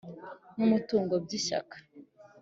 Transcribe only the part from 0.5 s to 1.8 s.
n umutungo by Ishyaka